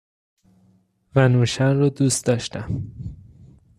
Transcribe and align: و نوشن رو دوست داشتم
و 1.15 1.27
نوشن 1.29 1.77
رو 1.77 1.89
دوست 1.89 2.25
داشتم 2.25 2.81